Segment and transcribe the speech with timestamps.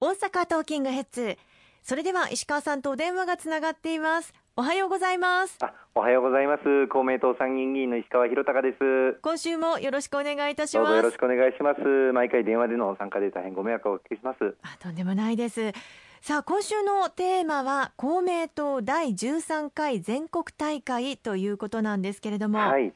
[0.00, 1.36] 大阪トーキングヘッズ。
[1.82, 4.32] それでは石川さんとお電話がつながっています。
[4.54, 5.58] おはようございます。
[5.60, 6.86] あおはようございます。
[6.86, 9.18] 公明党参議院議員の石川博隆です。
[9.22, 10.94] 今週もよろしくお願いいたします。
[10.94, 12.12] よろしくお願いします。
[12.12, 14.54] 毎回電話での参加で大変ご迷惑をおかけします。
[14.62, 15.72] あとんでもないです。
[16.20, 22.92] さあ今週のテーマは公明党第13回全国大会ということなんですけれども、はい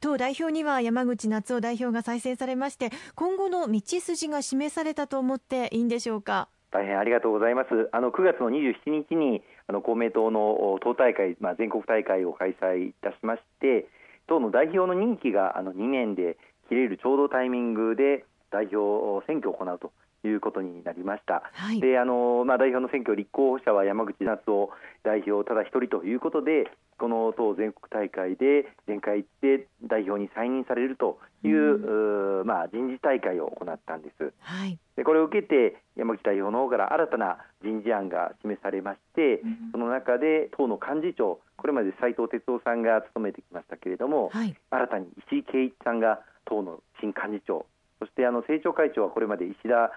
[0.00, 6.48] 党代表には山口夏夫代表が再選されまして今後の道筋が示されたと思っていいんでしょうか？
[6.70, 7.88] 大変ありがとうございます。
[7.92, 13.86] あの9月の27日にあの公明党の党大会、まあ、全国大会を開催いたしまして
[14.26, 16.36] 党の代表の任期があの2年で
[16.68, 19.92] 切れるちょうどタイミングで代表選挙を行うと。
[20.24, 21.42] いうことになりました。
[21.52, 24.70] はい、であのまあ、代表の選挙立候補者は山口夏夫
[25.04, 47.66] 代表ただ一人ということでこの党全国大会で前回で代表に再任されるという、うん、まあ、人事大会を行ったんです、はい、でこれを受けて山口代表の方から新たな人事案が示されまして、うん、その中で党の幹事長これまで斉藤哲夫さんが務めてきましたけれども、はい、新たに石井啓一さんが党の新幹事長
[48.00, 49.90] そしてあの政調会長はこれまで石田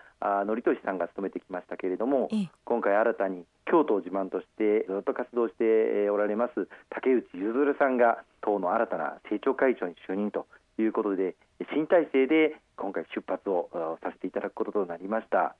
[0.46, 2.30] 則俊さんが務めてきましたけれども、
[2.66, 10.46] 今回新たに京都を自慢としてずっと活動しておられます竹内譲さんが党の新たな政調会長に就任と
[10.78, 11.36] いうことで
[11.74, 13.70] 新体制で今回出発を
[14.04, 15.56] させていただくこととなりました。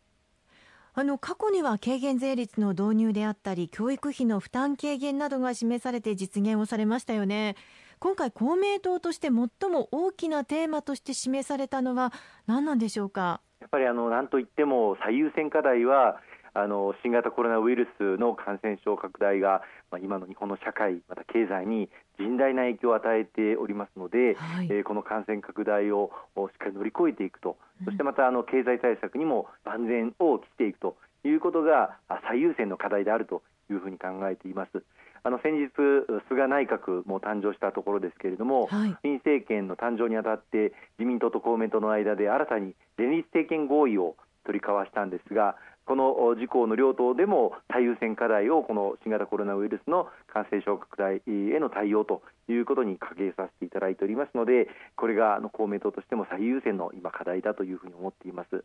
[0.94, 7.56] あの過去には軽減税率の導入であったり教育費の負担軽減などが示されて実現をされましたよね。
[8.00, 12.12] 今回公明党として最も大きなテーマとして示されたのは
[12.46, 13.40] 何なんでしょうか？
[13.62, 16.20] やっぱりあの何といっても最優先課題は
[16.54, 21.90] あの新型コロナウイルスの感染症拡大が、まあ、今の日本の社会、また経済に
[22.20, 34.84] 甚大な影響を与えておりますので、はい、えー、この感染拡大をしっかり乗り越えていくと、そしてまたあの経済対策にも万全を期していくということが最優先の課題であるというふうに考えています。
[35.24, 35.70] あの先日、
[36.30, 44.16] 菅内閣も誕生したところですけれども、はい、新政権の誕生にあたって自民党と公明党の間で新たに連立政権合意を
[44.46, 45.56] 取り交わしたんですが
[45.86, 58.64] この事項の両党でも最優先課題をこの新型コロナウイルスの感染症拡大への対応ということに掲げさせていただいておりますのでこれが公明党としても最優先の今課題だというふうに思っています。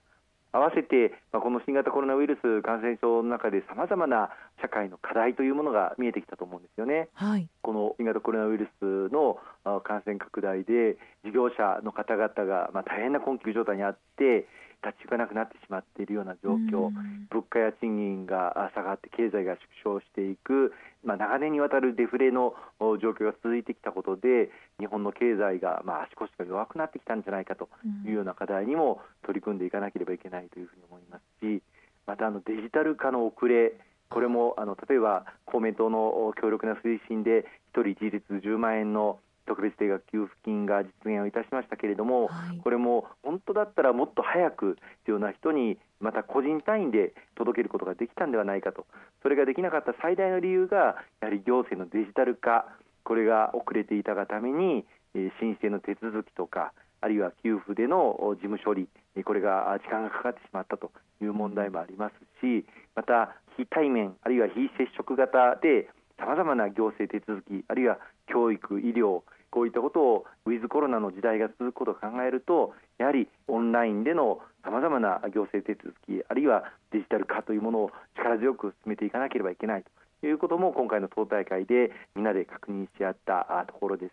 [0.52, 4.30] 合わせて、まあ、この新型コロナウイルス感染症の中でさまざまな
[4.60, 7.08] 社会の課題というものが見えてきたと思うんですよね。
[7.14, 9.38] はい、この新型コロナウイルスの
[9.82, 14.46] 感染拡大で事業者の方々がまあ大変な困窮状態にあって
[14.86, 16.90] 立ち行かなくなってしまっているような状況、
[17.30, 20.72] 物価や賃金が下がって経済が縮小していく、
[21.04, 27.68] まあ、長年にわたるデフレの状況が続いてきたことで日本の経済が、まあ、足腰が弱くなってきたんじゃないかと
[28.06, 31.62] いうような課題にも取り組んでいかなければいけないというふうに思いますし
[32.06, 33.74] またあのデジタル化の遅れ
[34.08, 48.86] これもあの例えば公明党の強力な推進で1人一律10万円の特別定額給付金が実現をいたしましたけれども、はい、これも本当だったらもっと早く必要な人にまた個人単位で届けることができたんではないかと。
[49.22, 52.66] それができなかった最大の理由がやはり行政のデジタル化。
[53.06, 58.88] これが遅れていたがために申請の手続きとかあるいは給付での事務処理
[59.24, 60.90] これが時間がかかってしまったと
[61.22, 69.22] いう問題もありますしまた非対面あるいは非接触型でさまざまな行政手続きあるいは教育医療
[69.56, 79.84] こういったことをウィズコロナの時代が続くことを考えるとやはりオンラインでのさまざまな行政手続きあるいはデジタル化というものを力強く進めていかなければいけない
[80.20, 84.12] ということも今回の党大会でみんなで確認し合ったところです。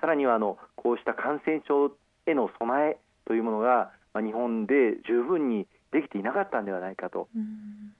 [0.00, 1.92] さらにはあのこうした感染症
[2.24, 2.96] への備え
[3.26, 7.28] というものが、まあ、日本で十分にできていなかったんではないかと。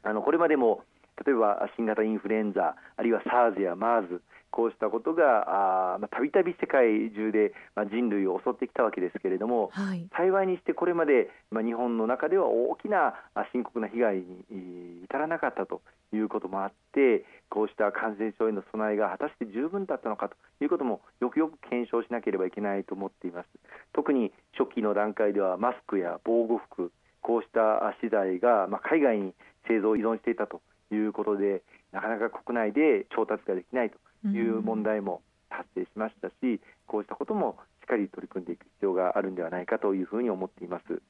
[0.02, 0.82] あのこれまでも
[1.25, 4.20] 例えば新型インフルエンザあるいは SARS や MERS
[4.54, 13.14] こうしたことがたびたび世界中で、まあ、人類を襲ってきたわけですけれども、はい、幸いにしてこれまで、まあ、日本の中では大きな
[13.52, 15.82] 深刻な被害に至らなかったと
[16.12, 23.49] いうこともあってこうした感染症への備えが果たして十分だったのかということもよくよく検証しなければいけないと思っています。
[23.93, 29.34] 特に初期の段階ではマスクや防護服こうした資材が、まあ、海外に
[29.66, 30.61] 製造依存していたと
[30.92, 41.02] いうことでなかなか国内で調達ができないという問題も発生しましたし、こうしたこともしっかり取り組んでいく必要があるんではないかというふうに思っています。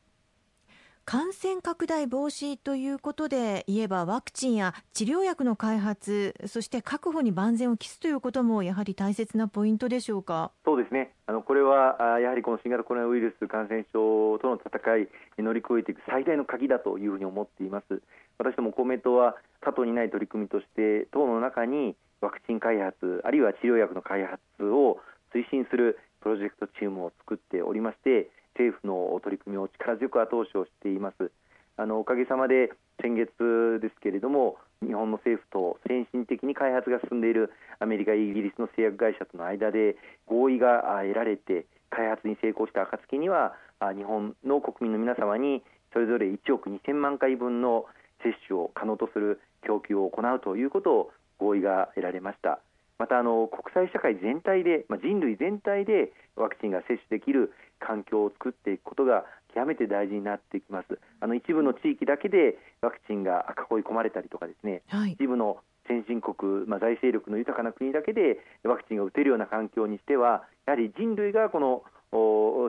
[1.06, 10.50] 感染拡大防止ということで言えばワクチンや治療薬の開発そして確保に万全を期すということもやはり大切なポイントでしょうか？
[10.64, 11.12] そうですね。
[11.26, 15.08] あのこれはやはりこの新型コロナウイルス感染症との戦い
[15.38, 18.00] 乗り越えていく最大の鍵だというふうに思っています。
[18.38, 25.00] 私ども公明党は他党にない取り組みとして党の中にワクチン開発あるいは治療薬の開発を
[25.34, 31.30] 推進するプロジェクトチームを作っておりまして政府の取り組みを力強く後押しをしています。
[31.76, 32.70] あのおかげさまで
[33.02, 39.96] 先月ですけれども日本の政府と先進的に開発が進んでいるアメリカ、イギリスの製薬会社との間で
[40.26, 43.54] 合意が得られて開発に成功した暁には
[43.96, 45.62] 日本の国民の皆様に
[45.92, 47.86] それぞれ1億2000万回分の
[48.22, 52.60] 接種を可能とする供給を行うということを合意が得られました。
[52.98, 59.24] またあの国際社会全体で、まあ、人類全体でワクチンが接種できる環境を作っていくことが
[59.54, 60.98] 極めて大事になってきます。
[61.20, 71.82] あの一部の地域だけでワクチンが囲い込まれたりとかですね、はい、一部の先進国、まあ、財政力の豊かな国だけでワクチンが打てるような環境にしてはやはり人類がこの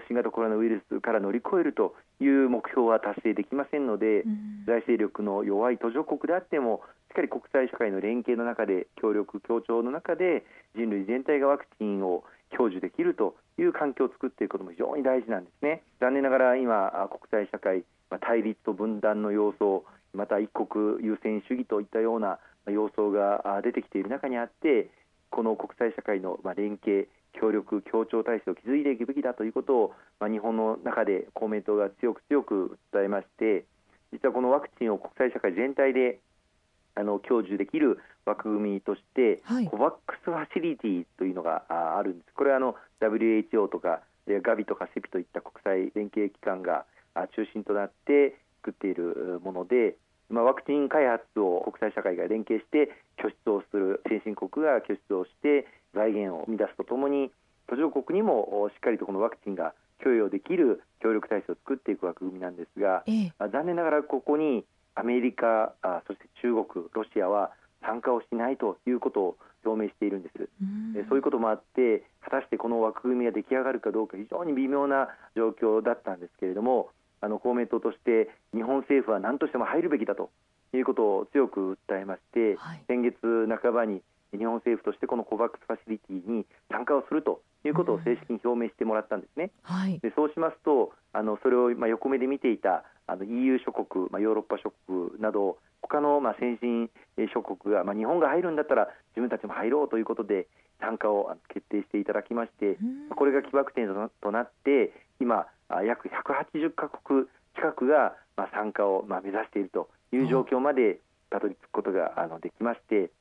[0.08, 10.46] 新型コロナウイルスから乗り越えるという目標は達成できませんので、うん、財政力の弱い途上国であってもしっかり国際社会の連携の中で協力協調の中で
[10.76, 12.24] 人類全体がワクチンを
[12.58, 15.82] 享受できるという環境を作っていくことも非常に大事なんですね。
[16.00, 17.84] 残念ながら今国際社会
[18.22, 19.82] 対立と分断の様相
[20.14, 24.90] また一国優先主義といったような様相が出てきている中にあって
[25.30, 27.10] この国際社会の連携
[27.40, 33.66] 協力協調体制を築いていくべきだということを、まあ、日本の中で公明党が強く強く訴えまして
[34.12, 36.20] 実はこのワクチンを国際社会全体で
[36.96, 42.34] あの享受できる枠組みとして、はい、コバックスファシリティというのがあるんです。
[42.34, 46.86] これはあの WHO とかガビとかセピといった国際連携機関が
[47.36, 49.98] 中心となって作っているもので、
[50.30, 57.32] まあ、ワクチン開発を国際社会が連携して拠出をする先進国が拠出をして財源を生み出すとともに
[57.68, 59.74] 途上国にもしっかりとこのワクチンが
[60.04, 67.52] 供与できる協力体制を作っていく枠組みなんですが、ええ、残念ながらここにアメリカあそして中国、ロシアは
[67.82, 70.50] 参加をしないということを表明しているんです、
[71.10, 76.90] そういうこともあって果たしてこの枠組みが出来上がるかどうか非常に微妙な状況だったんですけれども
[77.22, 80.30] あの公明党として日本政府は何としても入るべきだと
[80.74, 84.02] いうことを強く訴えまして、はい、先月半ばに
[84.38, 89.52] 日本政府としてこのコバックスファシリティに参加をするということを正式に表明してもらったんですね。
[89.64, 96.90] はい、でそうしますとあのそれをまあ横目で見ていたあの EU 諸国、まあ、ヨーロッパ諸国など他のまあ先進
[97.34, 100.48] 諸国が、まあ、日本が入るんだったら自分たちも入ろうということで
[100.80, 102.78] 参加を決定していただきまして、
[103.16, 103.88] これが起爆点
[104.22, 105.48] となって今
[105.86, 107.26] 約180カ国
[107.56, 113.12] 近くがまあ参加をまあ目指しているという状況までたどり着くことがあのできまして。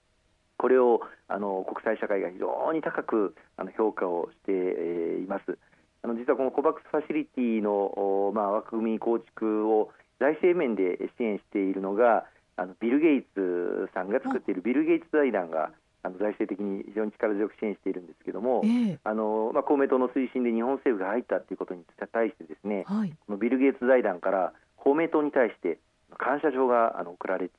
[0.57, 5.59] これをあの国際社会が非常に高くあの評価をして、えー、います。
[6.03, 9.91] あの実はこのコバックスファシリティの、まあ、枠組み構築を
[10.21, 12.27] 財政面で支援しているのが
[12.57, 15.71] あのビル・ゲイツさんが作っているビル・ゲイツ財団が
[16.05, 25.79] あの財政的に非常に力強く支援しているんですけれども、えー、あのまあ、公明党の推進で日本政府が入ったということに対してですね、はい、このビル・ゲイツ財団から公明党に対して
[26.19, 27.55] 感謝状があの送られて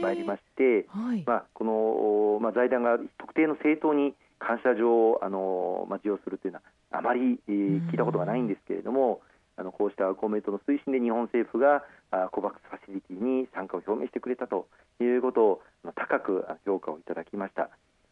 [0.00, 6.62] まいりまして、えーはい、まあ、この、まあ、財団が特定の政党に感謝状をあの、まあ、授与するというのは
[6.98, 9.20] あまり、えー、聞いたことがないんですけれども、
[9.58, 14.68] あのこうした公明党の推進で日本政府があコバックスファシリティに参加を表明してくれたと
[15.00, 15.62] いうことを
[15.96, 17.68] 高く評価をいただきました、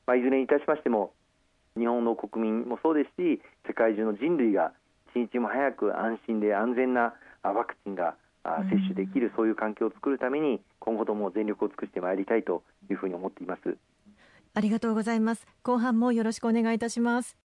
[0.07, 1.13] まあ、いずれにいたしましても
[1.77, 4.73] 日本の国民もそうですし世界中の人類が
[5.15, 8.17] 一日も早く安心で安全なワクチンが
[8.71, 13.77] 接種できる、そういう環境を作るために今後とも全力を尽くしてまいりたいというふうに思っています。
[14.55, 15.47] ありがとうございます。
[15.63, 17.46] 後半もよろしくお願いいたします